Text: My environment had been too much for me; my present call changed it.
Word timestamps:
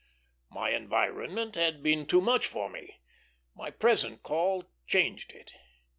My 0.49 0.71
environment 0.71 1.53
had 1.53 1.83
been 1.83 2.07
too 2.07 2.21
much 2.21 2.47
for 2.47 2.71
me; 2.71 3.01
my 3.53 3.69
present 3.69 4.23
call 4.23 4.67
changed 4.87 5.31
it. 5.31 5.51